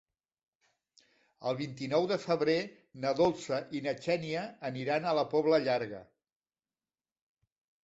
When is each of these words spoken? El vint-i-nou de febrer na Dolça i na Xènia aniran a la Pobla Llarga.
El 1.51 1.57
vint-i-nou 1.59 2.07
de 2.11 2.17
febrer 2.23 2.55
na 3.05 3.13
Dolça 3.21 3.61
i 3.81 3.83
na 3.89 3.95
Xènia 4.07 4.47
aniran 4.73 5.07
a 5.07 5.15
la 5.21 5.29
Pobla 5.37 5.63
Llarga. 5.69 6.03